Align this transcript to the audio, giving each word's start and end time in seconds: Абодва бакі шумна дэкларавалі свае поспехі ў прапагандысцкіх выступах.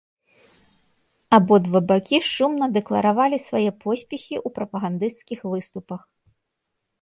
Абодва 1.37 1.81
бакі 1.91 2.17
шумна 2.31 2.65
дэкларавалі 2.77 3.37
свае 3.49 3.69
поспехі 3.85 4.35
ў 4.39 4.55
прапагандысцкіх 4.57 5.39
выступах. 5.53 6.01